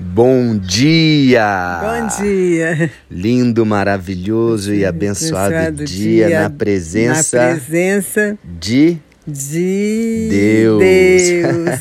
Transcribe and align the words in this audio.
Bom 0.00 0.56
dia! 0.56 1.80
Bom 1.82 2.22
dia! 2.22 2.88
Lindo, 3.10 3.66
maravilhoso 3.66 4.72
e 4.72 4.84
abençoado, 4.84 5.56
abençoado 5.56 5.84
dia, 5.84 6.28
dia, 6.28 6.42
na 6.42 6.50
presença, 6.50 7.36
na 7.36 7.54
presença 7.54 8.38
de, 8.44 8.96
de 9.26 10.28
Deus. 10.30 10.78
Deus. 10.78 11.80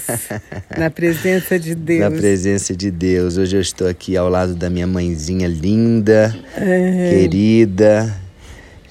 na 0.80 0.90
presença 0.90 1.60
de 1.60 1.76
Deus. 1.76 2.00
Na 2.00 2.10
presença 2.10 2.76
de 2.76 2.90
Deus. 2.90 3.38
Hoje 3.38 3.56
eu 3.56 3.62
estou 3.62 3.88
aqui 3.88 4.18
ao 4.18 4.28
lado 4.28 4.56
da 4.56 4.68
minha 4.68 4.88
mãezinha 4.88 5.48
linda, 5.48 6.36
é. 6.56 7.12
querida, 7.12 8.12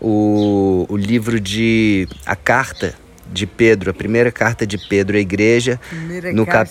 o, 0.00 0.86
o 0.88 0.96
livro 0.96 1.40
de. 1.40 2.06
a 2.24 2.36
carta 2.36 2.94
de 3.30 3.46
Pedro, 3.46 3.91
a 3.91 3.95
primeira 3.95 4.30
carta 4.32 4.66
de 4.66 4.78
Pedro 4.88 5.16
à 5.16 5.20
igreja. 5.20 5.80
Primeira 5.88 6.32
no 6.32 6.46
cap... 6.46 6.70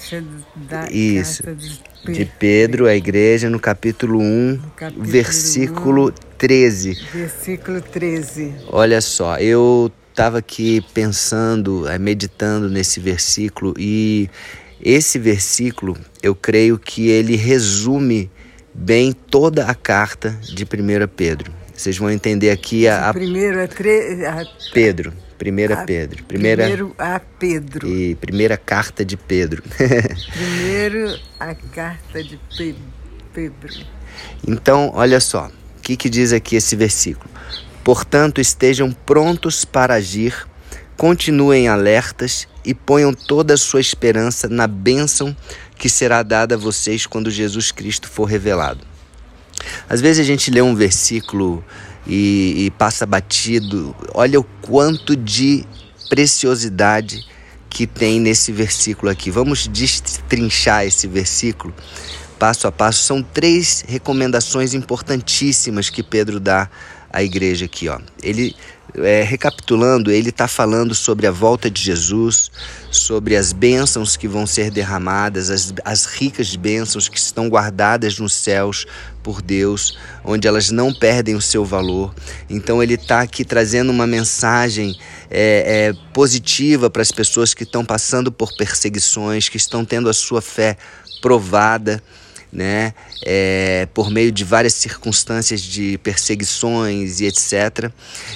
da 0.55 0.89
Isso. 0.89 1.43
Carta 1.43 1.59
de, 1.59 2.13
de 2.13 2.25
Pedro 2.25 2.87
à 2.87 2.95
igreja, 2.95 3.49
no 3.49 3.59
capítulo 3.59 4.19
1, 4.19 4.59
capítulo 4.75 5.05
versículo 5.05 6.09
1, 6.09 6.13
13. 6.37 6.97
Versículo 7.13 7.81
13. 7.81 8.53
Olha 8.69 9.01
só, 9.01 9.37
eu 9.37 9.91
estava 10.09 10.39
aqui 10.39 10.83
pensando, 10.93 11.87
eh, 11.87 11.99
meditando 11.99 12.69
nesse 12.69 12.99
versículo 12.99 13.73
e 13.77 14.29
esse 14.81 15.17
versículo, 15.17 15.97
eu 16.21 16.35
creio 16.35 16.77
que 16.77 17.07
ele 17.07 17.35
resume 17.35 18.29
bem 18.73 19.11
toda 19.11 19.65
a 19.65 19.73
carta 19.73 20.37
de 20.41 20.63
1 20.63 21.07
Pedro. 21.15 21.51
Vocês 21.73 21.97
vão 21.97 22.09
entender 22.09 22.49
aqui 22.49 22.87
a. 22.87 23.09
a... 23.09 23.13
Primeiro 23.13 23.59
é 23.59 23.67
tre... 23.67 24.25
a... 24.25 24.43
Pedro. 24.73 25.13
Primeira 25.37 25.81
a, 25.81 25.85
Pedro. 25.85 26.23
Primeira, 26.23 26.63
primeiro 26.63 26.95
a 26.97 27.19
Pedro. 27.19 27.87
E 27.87 28.15
primeira 28.15 28.57
carta 28.57 29.05
de 29.05 29.15
Pedro. 29.15 29.61
primeiro 30.33 31.19
a 31.39 31.53
carta 31.53 32.23
de 32.23 32.39
Pedro. 32.57 33.85
Então, 34.47 34.91
olha 34.95 35.19
só. 35.19 35.51
O 35.77 35.81
que, 35.81 35.95
que 35.95 36.09
diz 36.09 36.33
aqui 36.33 36.55
esse 36.55 36.75
versículo? 36.75 37.29
Portanto, 37.83 38.41
estejam 38.41 38.91
prontos 38.91 39.63
para 39.63 39.93
agir, 39.93 40.47
continuem 40.97 41.67
alertas 41.67 42.47
e 42.65 42.73
ponham 42.73 43.13
toda 43.13 43.53
a 43.53 43.57
sua 43.57 43.79
esperança 43.79 44.49
na 44.49 44.67
bênção 44.67 45.35
que 45.77 45.87
será 45.87 46.23
dada 46.23 46.55
a 46.55 46.57
vocês 46.57 47.05
quando 47.05 47.31
Jesus 47.31 47.71
Cristo 47.71 48.09
for 48.09 48.25
revelado. 48.25 48.85
Às 49.87 50.01
vezes 50.01 50.19
a 50.19 50.23
gente 50.25 50.51
lê 50.51 50.61
um 50.61 50.75
versículo 50.75 51.63
e, 52.07 52.65
e 52.65 52.71
passa 52.71 53.05
batido. 53.05 53.95
Olha 54.13 54.39
o 54.39 54.43
quanto 54.61 55.15
de 55.15 55.65
preciosidade 56.09 57.25
que 57.69 57.85
tem 57.85 58.19
nesse 58.19 58.51
versículo 58.51 59.11
aqui. 59.11 59.29
Vamos 59.29 59.67
destrinchar 59.67 60.85
esse 60.85 61.07
versículo 61.07 61.73
passo 62.39 62.67
a 62.67 62.71
passo. 62.71 63.03
São 63.03 63.21
três 63.21 63.83
recomendações 63.87 64.73
importantíssimas 64.73 65.89
que 65.89 66.01
Pedro 66.01 66.39
dá 66.39 66.69
à 67.17 67.23
igreja 67.23 67.65
aqui. 67.65 67.89
Ó. 67.89 67.99
Ele 68.21 68.55
é, 68.95 69.23
recapitulando, 69.23 70.11
ele 70.11 70.29
está 70.29 70.47
falando 70.47 70.93
sobre 70.93 71.25
a 71.25 71.31
volta 71.31 71.69
de 71.69 71.81
Jesus, 71.81 72.51
sobre 72.91 73.35
as 73.35 73.51
bênçãos 73.51 74.15
que 74.15 74.27
vão 74.27 74.45
ser 74.45 74.69
derramadas, 74.69 75.49
as, 75.49 75.73
as 75.83 76.05
ricas 76.05 76.55
bênçãos 76.55 77.09
que 77.09 77.17
estão 77.17 77.49
guardadas 77.49 78.19
nos 78.19 78.33
céus 78.33 78.85
por 79.23 79.41
Deus, 79.41 79.97
onde 80.23 80.47
elas 80.47 80.69
não 80.69 80.93
perdem 80.93 81.33
o 81.33 81.41
seu 81.41 81.65
valor. 81.65 82.13
Então, 82.47 82.83
ele 82.83 82.93
está 82.93 83.21
aqui 83.21 83.43
trazendo 83.43 83.91
uma 83.91 84.05
mensagem 84.05 84.95
é, 85.29 85.89
é, 85.89 85.93
positiva 86.13 86.87
para 86.87 87.01
as 87.01 87.11
pessoas 87.11 87.53
que 87.53 87.63
estão 87.63 87.83
passando 87.83 88.31
por 88.31 88.55
perseguições, 88.55 89.49
que 89.49 89.57
estão 89.57 89.83
tendo 89.83 90.07
a 90.07 90.13
sua 90.13 90.41
fé 90.41 90.77
provada 91.19 92.01
né, 92.51 92.93
é, 93.25 93.87
por 93.93 94.09
meio 94.09 94.31
de 94.31 94.43
várias 94.43 94.73
circunstâncias 94.73 95.61
de 95.61 95.97
perseguições 95.99 97.19
e 97.19 97.25
etc. 97.25 97.91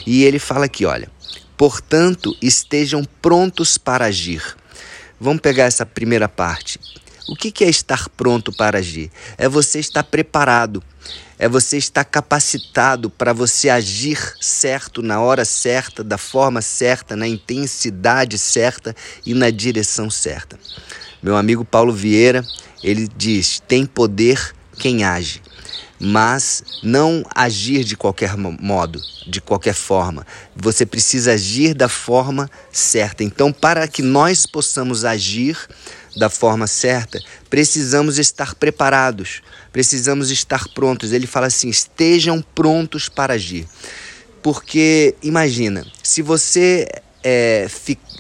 E 0.06 0.24
ele 0.24 0.40
fala 0.40 0.66
aqui, 0.66 0.86
olha, 0.86 1.10
portanto 1.58 2.36
estejam 2.42 3.04
prontos 3.22 3.78
para 3.78 4.06
agir. 4.06 4.56
Vamos 5.20 5.42
pegar 5.42 5.66
essa 5.66 5.86
primeira 5.86 6.28
parte. 6.28 6.80
O 7.28 7.36
que 7.36 7.64
é 7.64 7.70
estar 7.70 8.10
pronto 8.10 8.52
para 8.52 8.80
agir? 8.80 9.12
É 9.38 9.48
você 9.48 9.80
estar 9.80 10.04
preparado, 10.04 10.84
é 11.38 11.48
você 11.48 11.78
estar 11.78 12.04
capacitado 12.04 13.10
para 13.10 13.32
você 13.32 13.70
agir 13.70 14.20
certo, 14.42 15.02
na 15.02 15.22
hora 15.22 15.46
certa, 15.46 16.04
da 16.04 16.18
forma 16.18 16.62
certa, 16.62 17.16
na 17.16 17.28
intensidade 17.28 18.38
certa 18.38 18.96
e 19.26 19.34
na 19.34 19.50
direção 19.50 20.10
certa. 20.10 20.60
Meu 21.22 21.38
amigo 21.38 21.64
Paulo 21.64 21.94
Vieira, 21.94 22.44
ele 22.84 23.08
diz: 23.16 23.62
tem 23.68 23.86
poder 23.86 24.56
quem 24.80 25.04
age, 25.04 25.42
mas 26.00 26.64
não 26.82 27.24
agir 27.36 27.84
de 27.84 27.96
qualquer 27.96 28.36
modo, 28.36 29.00
de 29.28 29.40
qualquer 29.40 29.76
forma. 29.76 30.26
Você 30.56 30.84
precisa 30.84 31.34
agir 31.34 31.76
da 31.76 31.88
forma 31.88 32.50
certa. 32.72 33.24
Então, 33.24 33.54
para 33.54 33.88
que 33.88 34.02
nós 34.02 34.48
possamos 34.48 35.06
agir 35.06 35.58
da 36.18 36.28
forma 36.30 36.66
certa, 36.66 37.22
precisamos 37.50 38.18
estar 38.18 38.56
preparados, 38.56 39.44
precisamos 39.72 40.32
estar 40.32 40.68
prontos. 40.70 41.12
Ele 41.12 41.28
fala 41.28 41.48
assim: 41.48 41.70
estejam 41.70 42.44
prontos 42.56 43.08
para 43.08 43.36
agir. 43.36 43.68
Porque 44.42 45.14
imagina, 45.22 45.86
se 46.02 46.24
você 46.24 46.88
é, 47.24 47.68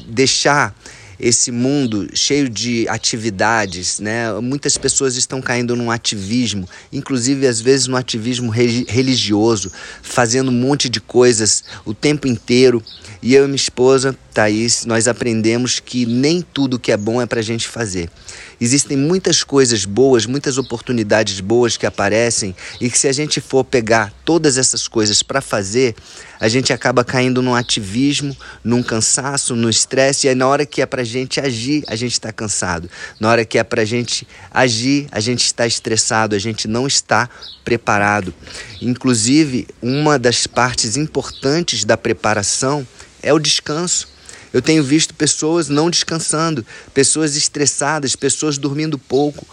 deixar 0.08 0.76
esse 1.22 1.52
mundo 1.52 2.10
cheio 2.16 2.50
de 2.50 2.88
atividades, 2.90 4.00
né? 4.00 4.34
Muitas 4.42 4.76
pessoas 4.76 5.16
estão 5.16 5.40
caindo 5.40 5.76
num 5.76 5.92
ativismo, 5.92 6.68
inclusive 6.92 7.46
às 7.46 7.62
vezes 7.62 7.86
no 7.86 7.96
ativismo 7.96 8.50
religioso, 8.50 9.72
fazendo 10.02 10.50
um 10.50 10.54
monte 10.54 10.90
de 10.90 11.00
coisas 11.00 11.64
o 11.86 11.94
tempo 11.94 12.28
inteiro. 12.28 12.84
E 13.22 13.36
eu 13.36 13.44
e 13.44 13.48
minha 13.48 13.56
esposa, 13.56 14.18
Thaís, 14.34 14.84
nós 14.84 15.08
aprendemos 15.08 15.80
que 15.80 16.08
nem 16.08 16.42
tudo 16.42 16.80
que 16.80 16.92
é 16.92 16.98
bom 16.98 17.22
é 17.22 17.28
para 17.28 17.40
a 17.40 17.44
gente 17.44 17.68
fazer. 17.68 18.10
Existem 18.62 18.96
muitas 18.96 19.44
coisas 19.44 19.86
boas, 19.86 20.28
muitas 20.28 20.60
oportunidades 20.60 21.40
boas 21.40 21.78
que 21.78 21.86
aparecem 21.88 22.56
e 22.80 22.92
que 22.92 23.00
se 23.00 23.08
a 23.08 23.12
gente 23.12 23.42
for 23.42 23.64
pegar 23.64 24.14
todas 24.24 24.56
essas 24.56 24.88
coisas 24.88 25.24
para 25.24 25.42
fazer, 25.42 25.96
a 26.40 26.48
gente 26.48 26.72
acaba 26.72 27.04
caindo 27.04 27.42
num 27.42 27.56
ativismo, 27.56 28.38
num 28.64 28.84
cansaço, 28.84 29.56
no 29.56 29.68
estresse, 29.68 30.28
e 30.28 30.30
aí 30.30 30.36
na 30.36 30.48
hora 30.48 30.64
que 30.64 30.80
é 30.80 30.86
para 30.86 31.02
a 31.02 31.06
gente 31.06 31.40
agir, 31.40 31.84
a 31.88 31.96
gente 31.96 32.12
está 32.12 32.32
cansado. 32.32 32.88
Na 33.20 33.32
hora 33.32 33.44
que 33.44 33.58
é 33.58 33.64
para 33.64 33.82
a 33.82 33.86
gente 33.86 34.28
agir, 34.52 35.08
a 35.12 35.20
gente 35.20 35.44
está 35.44 35.66
estressado, 35.66 36.36
a 36.36 36.40
gente 36.40 36.68
não 36.68 36.86
está 36.86 37.28
preparado. 37.66 38.32
Inclusive, 38.80 39.68
uma 39.82 40.20
das 40.20 40.46
partes 40.46 40.98
importantes 40.98 41.84
da 41.84 41.98
preparação 41.98 42.86
é 43.24 43.34
o 43.34 43.40
descanso. 43.40 44.11
Eu 44.54 44.62
tenho 44.62 44.84
visto 44.84 45.14
pessoas 45.14 45.70
não 45.70 45.90
descansando, 45.90 46.66
pessoas 46.94 47.36
estressadas, 47.36 48.16
pessoas 48.16 48.58
dormindo 48.58 48.98
pouco. 48.98 49.48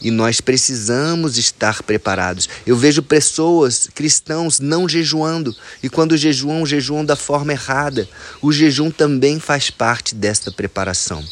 E 0.00 0.10
nós 0.10 0.40
precisamos 0.40 1.38
estar 1.38 1.82
preparados. 1.82 2.48
Eu 2.66 2.76
vejo 2.76 3.02
pessoas, 3.02 3.88
cristãos, 3.94 4.60
não 4.60 4.88
jejuando. 4.88 5.56
E 5.82 5.88
quando 5.88 6.16
jejuam, 6.16 6.66
jejuam 6.66 7.04
da 7.04 7.16
forma 7.16 7.52
errada. 7.52 8.06
O 8.42 8.52
jejum 8.52 8.90
também 8.90 9.40
faz 9.40 9.70
parte 9.70 10.14
desta 10.14 10.52
preparação. 10.52 11.24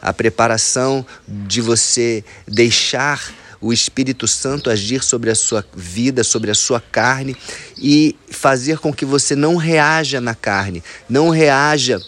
A 0.00 0.12
preparação 0.12 1.04
de 1.26 1.60
você 1.60 2.22
deixar 2.46 3.34
o 3.60 3.72
Espírito 3.72 4.28
Santo 4.28 4.70
agir 4.70 5.02
sobre 5.02 5.30
a 5.30 5.34
sua 5.34 5.64
vida, 5.74 6.22
sobre 6.22 6.50
a 6.50 6.54
sua 6.54 6.80
carne 6.80 7.34
e 7.78 8.14
fazer 8.30 8.78
com 8.78 8.92
que 8.92 9.06
você 9.06 9.34
não 9.34 9.56
reaja 9.56 10.20
na 10.20 10.34
carne, 10.34 10.84
não 11.08 11.30
reaja 11.30 11.98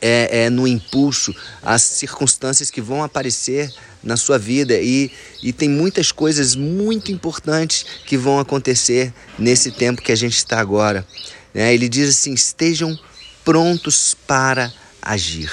é, 0.00 0.44
é, 0.44 0.50
no 0.50 0.66
impulso 0.66 1.34
às 1.62 1.82
circunstâncias 1.82 2.70
que 2.70 2.80
vão 2.80 3.02
aparecer 3.02 3.72
na 4.02 4.16
sua 4.16 4.38
vida 4.38 4.78
e, 4.80 5.10
e 5.42 5.52
tem 5.52 5.68
muitas 5.68 6.10
coisas 6.10 6.54
muito 6.56 7.12
importantes 7.12 7.84
que 8.06 8.16
vão 8.16 8.38
acontecer 8.38 9.12
nesse 9.38 9.70
tempo 9.70 10.02
que 10.02 10.12
a 10.12 10.16
gente 10.16 10.36
está 10.36 10.58
agora. 10.58 11.06
Né? 11.52 11.74
Ele 11.74 11.88
diz 11.88 12.08
assim: 12.08 12.32
estejam 12.32 12.98
prontos 13.44 14.16
para 14.26 14.72
agir. 15.02 15.50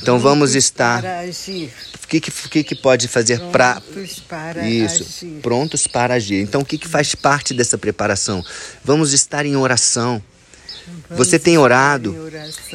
Então 0.00 0.18
vamos 0.18 0.54
estar. 0.54 1.00
Para 1.00 1.20
agir. 1.20 1.72
O 2.02 2.06
que, 2.06 2.20
que, 2.20 2.62
que 2.62 2.74
pode 2.74 3.08
fazer. 3.08 3.40
Prontos 3.50 4.20
para 4.20 4.68
Isso, 4.68 5.02
agir. 5.02 5.40
prontos 5.40 5.86
para 5.86 6.14
agir. 6.14 6.42
Então 6.42 6.60
o 6.60 6.64
que, 6.64 6.76
que 6.76 6.86
faz 6.86 7.14
parte 7.14 7.54
dessa 7.54 7.78
preparação? 7.78 8.44
Vamos 8.84 9.12
estar 9.12 9.46
em 9.46 9.56
oração. 9.56 10.22
Você 11.10 11.38
tem 11.38 11.56
orado? 11.58 12.14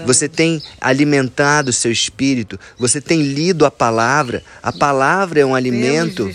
Você 0.06 0.28
tem 0.30 0.62
alimentado 0.80 1.70
o 1.70 1.74
seu 1.74 1.92
espírito? 1.92 2.60
Você 2.78 3.00
tem 3.02 3.22
lido 3.22 3.66
a 3.66 3.72
palavra? 3.72 4.44
A 4.64 4.72
palavra 4.72 5.40
é 5.40 5.46
um 5.46 5.56
alimento. 5.56 6.30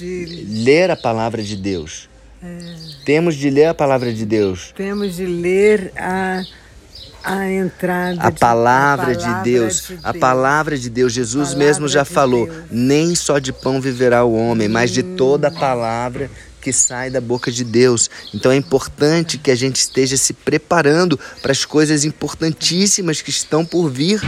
Ler 0.00 0.90
a 0.90 0.96
palavra 0.96 1.42
de 1.42 1.56
Deus. 1.56 2.08
é, 2.42 2.56
Temos 3.04 3.36
de 3.36 3.48
ler 3.50 3.66
a 3.66 3.74
palavra 3.74 4.12
de 4.12 4.24
Deus. 4.26 4.72
temos 4.76 5.14
de 5.16 5.24
ler 5.26 5.92
a, 5.96 6.42
a 7.22 7.50
entrada. 7.50 8.18
A 8.20 8.30
de- 8.30 8.38
palavra, 8.40 9.12
a 9.12 9.14
de 9.14 9.42
Deus, 9.44 9.86
de 9.88 9.98
a 10.02 10.12
palavra 10.12 10.76
de 10.76 10.90
Deus, 10.90 11.12
Jesus 11.12 11.48
Palavra 11.50 11.66
mesmo 11.66 11.88
já 11.88 12.02
de 12.02 12.08
falou: 12.10 12.46
Deus. 12.46 12.64
nem 12.70 13.14
só 13.14 13.38
de 13.38 13.52
pão 13.52 13.80
viverá 13.80 14.24
o 14.24 14.34
homem, 14.34 14.68
mas 14.68 14.90
de 14.90 15.02
toda 15.02 15.48
a 15.48 15.50
palavra 15.52 16.28
que 16.64 16.72
sai 16.72 17.10
da 17.10 17.20
boca 17.20 17.52
de 17.52 17.62
Deus. 17.62 18.08
Então 18.32 18.50
é 18.50 18.56
importante 18.56 19.36
que 19.36 19.50
a 19.50 19.54
gente 19.54 19.76
esteja 19.76 20.16
se 20.16 20.32
preparando 20.32 21.20
para 21.42 21.52
as 21.52 21.66
coisas 21.66 22.04
importantíssimas 22.06 23.20
que 23.20 23.28
estão 23.30 23.64
por 23.66 23.90
vir. 23.90 24.20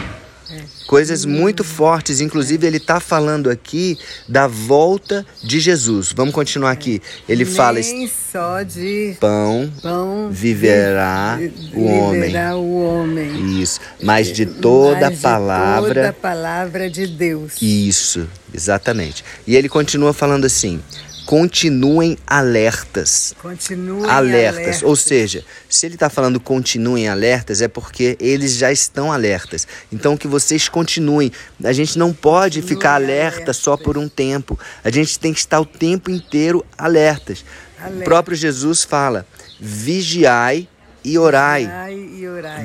Coisas 0.86 1.24
muito 1.24 1.64
fortes, 1.64 2.20
inclusive 2.20 2.64
ele 2.64 2.76
está 2.76 3.00
falando 3.00 3.50
aqui 3.50 3.98
da 4.28 4.46
volta 4.46 5.26
de 5.42 5.58
Jesus. 5.58 6.12
Vamos 6.14 6.32
continuar 6.32 6.70
aqui. 6.70 7.02
Ele 7.28 7.44
fala: 7.44 7.80
Nem 7.80 8.08
só 8.08 8.62
de 8.62 9.16
pão 9.18 9.68
pão 9.82 10.28
viverá 10.30 11.36
vi- 11.36 11.52
o 11.74 11.84
homem. 11.86 12.36
o 12.54 12.78
homem. 12.84 13.60
Isso, 13.60 13.80
mas 14.00 14.28
de 14.28 14.46
toda 14.46 15.08
a 15.08 15.10
Mas 15.10 15.16
de 15.16 15.22
palavra. 15.22 15.94
toda 15.94 16.08
a 16.10 16.12
palavra 16.12 16.88
de 16.88 17.08
Deus. 17.08 17.54
Isso, 17.60 18.28
exatamente. 18.54 19.24
E 19.48 19.56
ele 19.56 19.68
continua 19.68 20.12
falando 20.12 20.44
assim: 20.44 20.80
continuem 21.26 22.16
alertas. 22.26 23.34
Continuem 23.42 24.08
Alertas. 24.08 24.58
alertas. 24.58 24.82
Ou 24.82 24.94
seja, 24.96 25.44
se 25.68 25.84
ele 25.84 25.94
está 25.96 26.08
falando 26.08 26.38
continuem 26.38 27.08
alertas, 27.08 27.60
é 27.60 27.68
porque 27.68 28.16
eles 28.20 28.56
já 28.56 28.70
estão 28.70 29.12
alertas. 29.12 29.66
Então 29.92 30.16
que 30.16 30.28
vocês 30.28 30.68
continuem. 30.68 31.32
A 31.62 31.72
gente 31.72 31.98
não 31.98 32.12
pode 32.12 32.60
Continuem 32.60 32.76
ficar 32.78 32.94
alerta 32.94 33.36
alertas. 33.36 33.56
só 33.56 33.76
por 33.76 33.98
um 33.98 34.08
tempo. 34.08 34.58
A 34.84 34.90
gente 34.90 35.18
tem 35.18 35.32
que 35.32 35.40
estar 35.40 35.60
o 35.60 35.66
tempo 35.66 36.10
inteiro 36.10 36.64
alertas. 36.78 37.44
O 37.78 37.84
Alerta. 37.84 38.04
próprio 38.04 38.36
Jesus 38.36 38.84
fala: 38.84 39.26
vigiai 39.60 40.68
e 41.06 41.18
orai. 41.18 41.70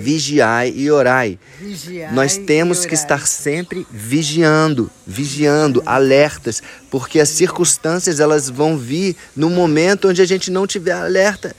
Vigiai 0.02 0.74
e 0.76 0.90
orai. 0.90 1.38
Vigiai 1.60 2.12
Nós 2.12 2.38
temos 2.38 2.86
que 2.88 2.96
estar 2.96 3.28
sempre 3.28 3.86
vigiando, 3.92 4.90
vigiando, 5.06 5.84
alertas, 5.86 6.62
porque 6.90 7.20
as 7.20 7.30
circunstâncias 7.30 8.20
elas 8.20 8.50
vão 8.50 8.76
vir 8.76 9.16
no 9.36 9.50
momento 9.50 10.10
onde 10.10 10.24
a 10.24 10.26
gente 10.26 10.50
não 10.50 10.66
tiver 10.66 10.94
alerta. 10.94 11.56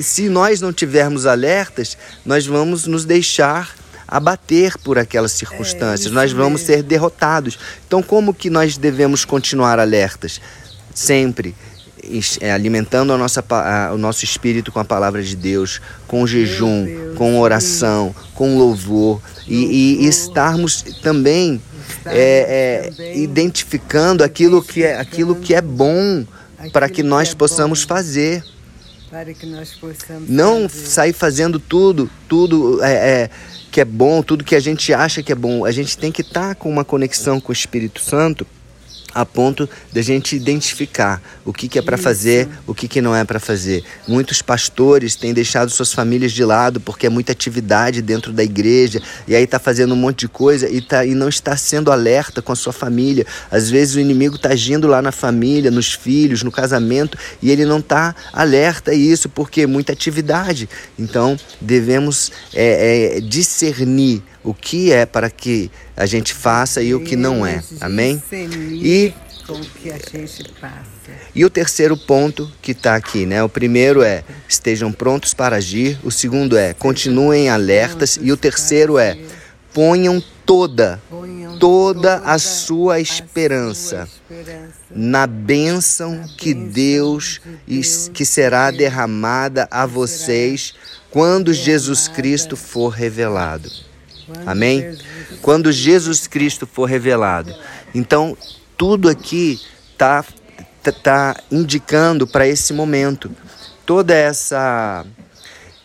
Se 0.00 0.28
nós 0.28 0.60
não 0.60 0.72
tivermos 0.72 1.26
alertas, 1.26 1.96
nós 2.24 2.44
vamos 2.44 2.86
nos 2.86 3.04
deixar 3.04 3.72
abater 4.08 4.76
por 4.78 4.98
aquelas 4.98 5.32
circunstâncias, 5.32 6.06
isso 6.06 6.14
nós 6.14 6.32
vamos 6.32 6.60
mesmo. 6.62 6.74
ser 6.74 6.82
derrotados. 6.82 7.58
Então, 7.86 8.02
como 8.02 8.34
que 8.34 8.50
nós 8.50 8.76
devemos 8.76 9.24
continuar 9.24 9.78
alertas? 9.78 10.40
Sempre 10.94 11.50
é, 11.50 11.65
alimentando 12.52 13.12
a 13.12 13.18
nossa, 13.18 13.44
a- 13.48 13.92
o 13.94 13.98
nosso 13.98 14.24
espírito 14.24 14.70
com 14.72 14.78
a 14.80 14.84
palavra 14.84 15.22
de 15.22 15.36
Deus, 15.36 15.80
com 16.06 16.26
jejum, 16.26 17.14
com 17.16 17.38
oração, 17.40 18.14
com 18.34 18.58
louvor, 18.58 19.20
e, 19.46 20.04
e 20.04 20.06
estarmos 20.06 20.82
também, 21.02 21.60
é, 22.04 22.90
é, 23.00 23.16
identificando 23.18 24.22
aquilo 24.24 24.62
que 24.62 24.82
é, 24.82 24.98
aquilo 24.98 25.36
que 25.36 25.54
é 25.54 25.60
bom 25.60 26.24
para 26.72 26.88
que 26.88 27.02
nós 27.02 27.32
é 27.32 27.34
possamos 27.34 27.82
fazer. 27.82 28.42
Para 29.10 29.32
que 29.32 29.46
nós 29.46 29.70
possamos 29.70 30.28
Não 30.28 30.68
sair 30.68 31.12
fazendo 31.12 31.58
tudo, 31.60 32.10
tudo 32.28 32.82
é, 32.82 32.92
é, 32.92 33.30
que 33.70 33.80
é 33.80 33.84
bom, 33.84 34.22
tudo 34.22 34.42
que 34.44 34.54
a 34.54 34.60
gente 34.60 34.92
acha 34.92 35.22
que 35.22 35.30
é 35.30 35.34
bom. 35.34 35.64
A 35.64 35.70
gente 35.70 35.96
tem 35.96 36.10
que 36.10 36.22
estar 36.22 36.54
com 36.56 36.68
uma 36.68 36.84
conexão 36.84 37.40
com 37.40 37.50
o 37.50 37.52
Espírito 37.52 38.00
Santo 38.00 38.46
a 39.16 39.24
ponto 39.24 39.66
da 39.90 40.02
gente 40.02 40.36
identificar 40.36 41.22
o 41.42 41.50
que, 41.50 41.68
que 41.68 41.78
é 41.78 41.82
para 41.82 41.96
fazer, 41.96 42.46
o 42.66 42.74
que, 42.74 42.86
que 42.86 43.00
não 43.00 43.16
é 43.16 43.24
para 43.24 43.40
fazer. 43.40 43.82
Muitos 44.06 44.42
pastores 44.42 45.16
têm 45.16 45.32
deixado 45.32 45.70
suas 45.70 45.90
famílias 45.90 46.32
de 46.32 46.44
lado 46.44 46.78
porque 46.78 47.06
é 47.06 47.08
muita 47.08 47.32
atividade 47.32 48.02
dentro 48.02 48.30
da 48.30 48.44
igreja 48.44 49.00
e 49.26 49.34
aí 49.34 49.46
tá 49.46 49.58
fazendo 49.58 49.94
um 49.94 49.96
monte 49.96 50.20
de 50.20 50.28
coisa 50.28 50.68
e, 50.68 50.82
tá, 50.82 51.06
e 51.06 51.14
não 51.14 51.30
está 51.30 51.56
sendo 51.56 51.90
alerta 51.90 52.42
com 52.42 52.52
a 52.52 52.56
sua 52.56 52.74
família. 52.74 53.24
Às 53.50 53.70
vezes 53.70 53.94
o 53.94 54.00
inimigo 54.00 54.36
está 54.36 54.50
agindo 54.50 54.86
lá 54.86 55.00
na 55.00 55.12
família, 55.12 55.70
nos 55.70 55.94
filhos, 55.94 56.42
no 56.42 56.52
casamento 56.52 57.16
e 57.40 57.50
ele 57.50 57.64
não 57.64 57.78
está 57.78 58.14
alerta 58.34 58.90
a 58.90 58.94
isso 58.94 59.30
porque 59.30 59.62
é 59.62 59.66
muita 59.66 59.94
atividade. 59.94 60.68
Então 60.98 61.38
devemos 61.58 62.30
é, 62.52 63.16
é, 63.16 63.20
discernir 63.22 64.22
o 64.46 64.54
que 64.54 64.92
é 64.92 65.04
para 65.04 65.28
que 65.28 65.70
a 65.96 66.06
gente 66.06 66.32
faça 66.32 66.80
e 66.80 66.94
o 66.94 67.00
que 67.00 67.16
não 67.16 67.44
é. 67.44 67.62
Amém? 67.80 68.16
discernir 68.16 68.86
E 68.86 69.14
com 69.44 69.54
o 69.54 69.64
que 69.64 69.90
a 69.90 69.98
gente 69.98 70.52
passa. 70.60 70.84
e 71.34 71.44
o 71.44 71.50
terceiro 71.50 71.96
ponto 71.96 72.50
que 72.62 72.72
está 72.72 72.94
aqui, 72.96 73.26
né? 73.26 73.42
O 73.42 73.48
primeiro 73.48 74.02
é 74.02 74.22
estejam 74.48 74.92
prontos 74.92 75.34
para 75.34 75.56
agir. 75.56 75.98
O 76.04 76.10
segundo 76.10 76.56
é 76.56 76.72
continuem 76.74 77.48
alertas. 77.48 78.18
E 78.20 78.30
o 78.30 78.36
terceiro 78.36 78.98
é 78.98 79.18
ponham 79.72 80.22
toda, 80.44 81.00
toda 81.60 82.18
a 82.18 82.38
sua 82.38 83.00
esperança 83.00 84.08
na 84.90 85.26
bênção 85.26 86.24
que 86.38 86.54
Deus 86.54 87.40
que 88.14 88.24
será 88.24 88.70
derramada 88.70 89.68
a 89.70 89.84
vocês 89.84 90.74
quando 91.10 91.52
Jesus 91.52 92.08
Cristo 92.08 92.56
for 92.56 92.88
revelado. 92.88 93.70
Amém? 94.44 94.96
Quando 95.42 95.70
Jesus 95.70 96.26
Cristo 96.26 96.66
for 96.66 96.84
revelado. 96.86 97.54
Então, 97.94 98.36
tudo 98.76 99.08
aqui 99.08 99.60
tá 99.96 100.24
tá, 100.82 100.92
tá 100.92 101.36
indicando 101.50 102.26
para 102.26 102.46
esse 102.46 102.72
momento. 102.72 103.30
Toda 103.84 104.14
essa 104.14 105.04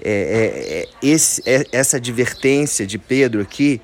é, 0.03 0.11
é, 0.11 0.79
é, 0.79 0.89
esse, 1.01 1.41
é, 1.45 1.65
essa 1.71 1.97
advertência 1.97 2.85
de 2.85 2.97
Pedro 2.97 3.41
aqui 3.41 3.81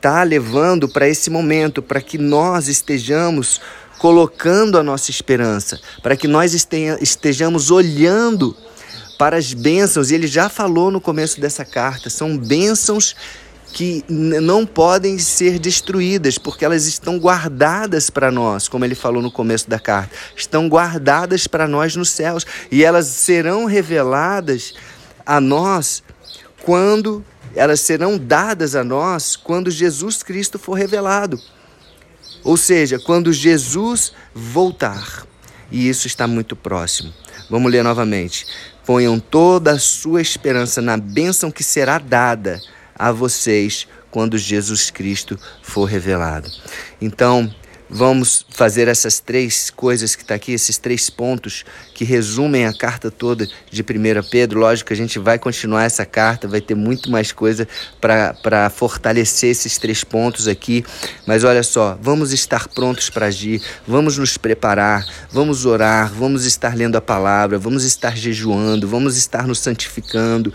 tá 0.00 0.22
levando 0.22 0.88
para 0.88 1.08
esse 1.08 1.30
momento, 1.30 1.82
para 1.82 2.00
que 2.00 2.18
nós 2.18 2.68
estejamos 2.68 3.60
colocando 3.98 4.78
a 4.78 4.82
nossa 4.82 5.10
esperança, 5.10 5.80
para 6.02 6.16
que 6.16 6.28
nós 6.28 6.54
este- 6.54 6.98
estejamos 7.00 7.70
olhando 7.70 8.56
para 9.18 9.36
as 9.36 9.54
bênçãos, 9.54 10.10
e 10.10 10.14
ele 10.14 10.26
já 10.26 10.48
falou 10.48 10.90
no 10.90 11.00
começo 11.00 11.40
dessa 11.40 11.64
carta, 11.64 12.10
são 12.10 12.36
bênçãos 12.36 13.16
que 13.76 14.02
não 14.08 14.64
podem 14.64 15.18
ser 15.18 15.58
destruídas, 15.58 16.38
porque 16.38 16.64
elas 16.64 16.86
estão 16.86 17.18
guardadas 17.18 18.08
para 18.08 18.32
nós, 18.32 18.68
como 18.68 18.86
ele 18.86 18.94
falou 18.94 19.20
no 19.20 19.30
começo 19.30 19.68
da 19.68 19.78
carta, 19.78 20.16
estão 20.34 20.66
guardadas 20.66 21.46
para 21.46 21.68
nós 21.68 21.94
nos 21.94 22.08
céus, 22.08 22.46
e 22.70 22.82
elas 22.82 23.04
serão 23.04 23.66
reveladas 23.66 24.72
a 25.26 25.42
nós 25.42 26.02
quando 26.64 27.22
elas 27.54 27.80
serão 27.80 28.16
dadas 28.16 28.74
a 28.74 28.82
nós 28.82 29.36
quando 29.36 29.70
Jesus 29.70 30.22
Cristo 30.22 30.58
for 30.58 30.72
revelado. 30.72 31.38
Ou 32.42 32.56
seja, 32.56 32.98
quando 32.98 33.30
Jesus 33.30 34.14
voltar. 34.34 35.26
E 35.70 35.86
isso 35.86 36.06
está 36.06 36.26
muito 36.26 36.56
próximo. 36.56 37.12
Vamos 37.50 37.70
ler 37.70 37.84
novamente. 37.84 38.46
Ponham 38.86 39.20
toda 39.20 39.72
a 39.72 39.78
sua 39.78 40.22
esperança 40.22 40.80
na 40.80 40.96
bênção 40.96 41.50
que 41.50 41.62
será 41.62 41.98
dada 41.98 42.58
a 42.98 43.12
vocês 43.12 43.86
quando 44.10 44.38
Jesus 44.38 44.90
Cristo 44.90 45.38
for 45.62 45.84
revelado. 45.84 46.50
Então, 47.00 47.52
vamos 47.88 48.44
fazer 48.50 48.88
essas 48.88 49.20
três 49.20 49.70
coisas 49.70 50.16
que 50.16 50.22
está 50.22 50.34
aqui, 50.34 50.52
esses 50.52 50.78
três 50.78 51.08
pontos 51.08 51.64
que 51.94 52.04
resumem 52.04 52.66
a 52.66 52.72
carta 52.72 53.10
toda 53.10 53.46
de 53.70 53.82
1 53.82 53.84
Pedro. 54.30 54.60
Lógico 54.60 54.88
que 54.88 54.92
a 54.92 54.96
gente 54.96 55.18
vai 55.18 55.38
continuar 55.38 55.84
essa 55.84 56.04
carta, 56.04 56.48
vai 56.48 56.60
ter 56.60 56.74
muito 56.74 57.10
mais 57.10 57.32
coisa 57.32 57.66
para 58.00 58.70
fortalecer 58.70 59.50
esses 59.50 59.78
três 59.78 60.02
pontos 60.02 60.48
aqui. 60.48 60.84
Mas 61.26 61.44
olha 61.44 61.62
só, 61.62 61.98
vamos 62.00 62.32
estar 62.32 62.68
prontos 62.68 63.10
para 63.10 63.26
agir, 63.26 63.62
vamos 63.86 64.18
nos 64.18 64.36
preparar, 64.36 65.04
vamos 65.30 65.64
orar, 65.64 66.12
vamos 66.12 66.44
estar 66.44 66.74
lendo 66.76 66.96
a 66.96 67.00
palavra, 67.00 67.58
vamos 67.58 67.84
estar 67.84 68.16
jejuando, 68.16 68.88
vamos 68.88 69.16
estar 69.16 69.46
nos 69.46 69.58
santificando 69.58 70.52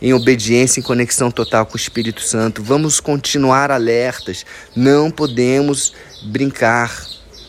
em 0.00 0.12
obediência, 0.12 0.80
em 0.80 0.82
conexão 0.82 1.30
total 1.30 1.66
com 1.66 1.74
o 1.74 1.76
Espírito 1.76 2.20
Santo. 2.20 2.62
Vamos 2.62 3.00
continuar 3.00 3.70
alertas. 3.70 4.44
Não 4.74 5.10
podemos 5.10 5.92
brincar. 6.22 7.06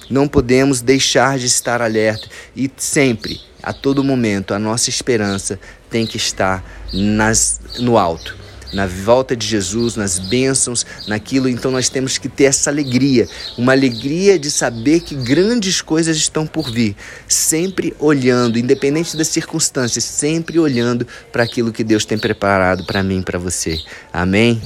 Não 0.09 0.27
podemos 0.27 0.81
deixar 0.81 1.37
de 1.37 1.47
estar 1.47 1.81
alerta. 1.81 2.27
E 2.55 2.71
sempre, 2.77 3.41
a 3.61 3.73
todo 3.73 4.03
momento, 4.03 4.53
a 4.53 4.59
nossa 4.59 4.89
esperança 4.89 5.59
tem 5.89 6.05
que 6.05 6.17
estar 6.17 6.63
nas, 6.93 7.59
no 7.79 7.97
alto. 7.97 8.44
Na 8.73 8.87
volta 8.87 9.35
de 9.35 9.45
Jesus, 9.45 9.95
nas 9.95 10.19
bênçãos, 10.19 10.85
naquilo. 11.07 11.47
Então 11.47 11.71
nós 11.71 11.89
temos 11.89 12.17
que 12.17 12.29
ter 12.29 12.45
essa 12.45 12.69
alegria, 12.69 13.27
uma 13.57 13.71
alegria 13.71 14.37
de 14.37 14.49
saber 14.51 15.01
que 15.01 15.15
grandes 15.15 15.81
coisas 15.81 16.17
estão 16.17 16.45
por 16.45 16.71
vir, 16.71 16.95
sempre 17.27 17.95
olhando, 17.99 18.59
independente 18.59 19.15
das 19.17 19.27
circunstâncias, 19.27 20.03
sempre 20.03 20.59
olhando 20.59 21.07
para 21.31 21.43
aquilo 21.43 21.71
que 21.71 21.83
Deus 21.83 22.05
tem 22.05 22.17
preparado 22.17 22.85
para 22.85 23.03
mim, 23.03 23.21
para 23.21 23.39
você. 23.39 23.79
Amém? 24.11 24.61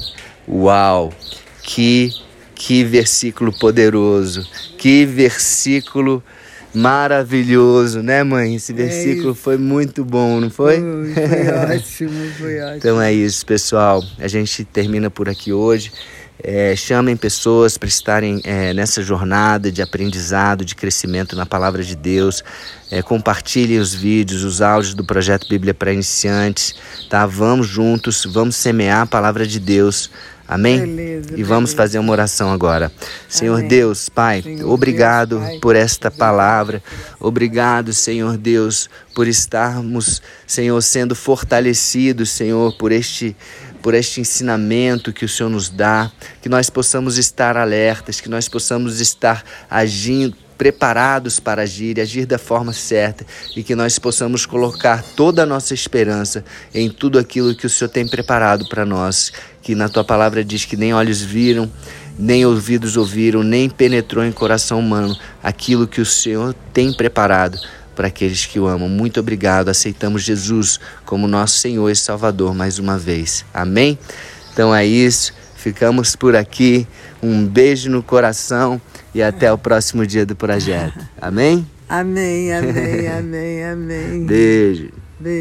Uau! 0.47 1.13
Que 1.61 2.11
que 2.59 2.83
versículo 2.83 3.53
poderoso, 3.57 4.45
que 4.77 5.05
versículo 5.05 6.21
maravilhoso, 6.73 8.01
né, 8.01 8.23
mãe? 8.23 8.55
Esse 8.55 8.71
é 8.71 8.75
versículo 8.75 9.31
é 9.31 9.35
foi 9.35 9.57
muito 9.57 10.03
bom, 10.05 10.39
não 10.39 10.49
foi? 10.49 10.79
Foi, 10.79 11.13
foi 11.13 11.47
ótimo, 11.75 12.31
foi 12.37 12.61
ótimo. 12.61 12.77
Então 12.77 13.01
é 13.01 13.13
isso, 13.13 13.45
pessoal. 13.45 14.03
A 14.17 14.27
gente 14.27 14.63
termina 14.63 15.09
por 15.09 15.29
aqui 15.29 15.51
hoje. 15.51 15.91
É, 16.41 16.73
chamem 16.73 17.17
pessoas 17.17 17.77
para 17.77 17.89
estarem 17.89 18.39
é, 18.45 18.73
nessa 18.73 19.03
jornada 19.03 19.69
de 19.69 19.81
aprendizado, 19.81 20.63
de 20.63 20.73
crescimento 20.73 21.35
na 21.35 21.45
palavra 21.45 21.83
de 21.83 21.97
Deus. 21.97 22.41
É, 22.89 23.01
compartilhem 23.01 23.77
os 23.77 23.93
vídeos, 23.93 24.45
os 24.45 24.61
áudios 24.61 24.93
do 24.93 25.03
projeto 25.03 25.49
Bíblia 25.49 25.73
para 25.73 25.91
Iniciantes. 25.91 26.75
Tá? 27.09 27.25
Vamos 27.25 27.67
juntos, 27.67 28.25
vamos 28.25 28.55
semear 28.55 29.01
a 29.01 29.05
palavra 29.05 29.45
de 29.45 29.59
Deus 29.59 30.09
Amém? 30.49 30.79
Beleza, 30.79 31.29
e 31.37 31.43
vamos 31.43 31.69
beleza. 31.69 31.77
fazer 31.77 31.99
uma 31.99 32.11
oração 32.11 32.51
agora. 32.51 32.91
Senhor 33.27 33.57
Amém. 33.57 33.67
Deus, 33.67 34.09
Pai, 34.09 34.41
Senhor 34.41 34.67
obrigado 34.67 35.37
Deus, 35.37 35.49
Pai. 35.51 35.59
por 35.59 35.75
esta 35.75 36.09
palavra. 36.09 36.81
Obrigado, 37.19 37.93
Senhor 37.93 38.35
Deus, 38.35 38.89
por 39.13 39.27
estarmos, 39.27 40.23
Senhor, 40.47 40.81
sendo 40.81 41.13
fortalecidos, 41.13 42.31
Senhor, 42.31 42.75
por 42.77 42.91
este 42.91 43.37
por 43.81 43.93
este 43.93 44.19
ensinamento 44.19 45.13
que 45.13 45.23
o 45.23 45.29
Senhor 45.29 45.49
nos 45.49 45.69
dá, 45.69 46.11
que 46.41 46.49
nós 46.49 46.69
possamos 46.69 47.17
estar 47.17 47.55
alertas, 47.55 48.19
que 48.19 48.27
nós 48.27 48.49
possamos 48.49 48.99
estar 48.99 49.41
agindo 49.69 50.35
preparados 50.59 51.39
para 51.39 51.61
agir 51.61 51.97
e 51.97 52.01
agir 52.01 52.25
da 52.25 52.37
forma 52.37 52.73
certa 52.73 53.25
e 53.55 53.63
que 53.63 53.73
nós 53.73 53.97
possamos 53.97 54.45
colocar 54.45 55.01
toda 55.15 55.43
a 55.43 55.45
nossa 55.45 55.73
esperança 55.73 56.43
em 56.75 56.89
tudo 56.89 57.17
aquilo 57.17 57.55
que 57.55 57.65
o 57.65 57.69
Senhor 57.69 57.89
tem 57.89 58.05
preparado 58.05 58.67
para 58.67 58.85
nós, 58.85 59.31
que 59.61 59.73
na 59.73 59.87
tua 59.87 60.03
palavra 60.03 60.43
diz 60.43 60.65
que 60.65 60.75
nem 60.75 60.93
olhos 60.93 61.21
viram, 61.21 61.71
nem 62.17 62.45
ouvidos 62.45 62.97
ouviram, 62.97 63.41
nem 63.41 63.69
penetrou 63.69 64.25
em 64.25 64.33
coração 64.33 64.79
humano 64.79 65.17
aquilo 65.41 65.87
que 65.87 66.01
o 66.01 66.05
Senhor 66.05 66.53
tem 66.73 66.91
preparado 66.91 67.57
para 67.95 68.07
aqueles 68.09 68.45
que 68.45 68.59
o 68.59 68.67
amam. 68.67 68.89
Muito 68.89 69.21
obrigado. 69.21 69.69
Aceitamos 69.69 70.23
Jesus 70.23 70.77
como 71.05 71.25
nosso 71.25 71.55
Senhor 71.55 71.89
e 71.89 71.95
Salvador 71.95 72.53
mais 72.53 72.79
uma 72.79 72.97
vez. 72.97 73.45
Amém? 73.53 73.97
Então 74.51 74.75
é 74.75 74.85
isso. 74.85 75.33
Ficamos 75.55 76.17
por 76.17 76.35
aqui. 76.35 76.85
Um 77.21 77.45
beijo 77.45 77.89
no 77.89 78.01
coração 78.01 78.81
e 79.13 79.21
até 79.21 79.51
o 79.51 79.57
próximo 79.57 80.05
dia 80.05 80.25
do 80.25 80.35
projeto. 80.35 80.99
Amém? 81.19 81.67
Amém, 81.87 82.53
amém, 82.53 83.07
amém, 83.07 83.63
amém. 83.63 84.25
Beijo. 84.25 84.91